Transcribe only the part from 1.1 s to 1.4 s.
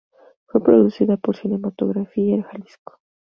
por